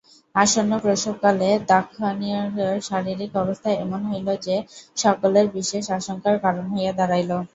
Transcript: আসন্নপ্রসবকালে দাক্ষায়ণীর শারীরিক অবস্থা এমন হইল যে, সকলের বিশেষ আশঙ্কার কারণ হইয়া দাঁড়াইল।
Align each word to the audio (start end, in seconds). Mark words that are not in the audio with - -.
আসন্নপ্রসবকালে 0.35 1.49
দাক্ষায়ণীর 1.69 2.45
শারীরিক 2.87 3.31
অবস্থা 3.43 3.69
এমন 3.77 4.01
হইল 4.09 4.27
যে, 4.45 4.55
সকলের 4.97 5.45
বিশেষ 5.55 5.83
আশঙ্কার 5.97 6.35
কারণ 6.43 6.65
হইয়া 6.71 6.91
দাঁড়াইল। 6.99 7.31